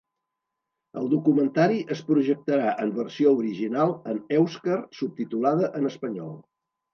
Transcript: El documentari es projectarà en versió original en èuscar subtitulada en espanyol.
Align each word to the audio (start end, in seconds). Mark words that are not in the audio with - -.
El 1.01 1.09
documentari 1.09 1.77
es 1.95 2.01
projectarà 2.07 2.71
en 2.85 2.93
versió 2.95 3.35
original 3.43 3.93
en 4.15 4.23
èuscar 4.39 4.79
subtitulada 5.03 5.71
en 5.83 5.93
espanyol. 5.93 6.35